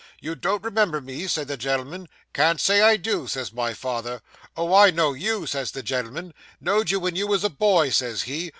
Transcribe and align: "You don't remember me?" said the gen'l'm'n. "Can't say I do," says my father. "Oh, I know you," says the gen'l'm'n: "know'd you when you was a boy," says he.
"You 0.19 0.33
don't 0.33 0.63
remember 0.63 0.99
me?" 0.99 1.27
said 1.27 1.47
the 1.47 1.57
gen'l'm'n. 1.57 2.09
"Can't 2.33 2.59
say 2.59 2.81
I 2.81 2.97
do," 2.97 3.27
says 3.27 3.53
my 3.53 3.75
father. 3.75 4.23
"Oh, 4.57 4.73
I 4.73 4.89
know 4.89 5.13
you," 5.13 5.45
says 5.45 5.69
the 5.69 5.83
gen'l'm'n: 5.83 6.33
"know'd 6.59 6.89
you 6.89 6.99
when 6.99 7.15
you 7.15 7.27
was 7.27 7.43
a 7.43 7.51
boy," 7.51 7.91
says 7.91 8.23
he. 8.23 8.49